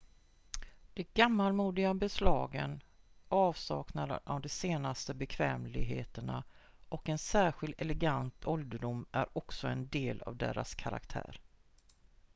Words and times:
de 0.93 1.05
gammalmodiga 1.13 1.93
beslagen 1.93 2.83
avsaknaden 3.27 4.19
av 4.23 4.41
de 4.41 4.49
senaste 4.49 5.13
bekvämligheterna 5.13 6.43
och 6.89 7.09
en 7.09 7.17
särskild 7.17 7.73
elegant 7.77 8.45
ålderdom 8.47 9.05
är 9.11 9.37
också 9.37 9.67
en 9.67 9.87
del 9.89 10.21
av 10.21 10.35
deras 10.35 10.75
karaktär 10.75 11.41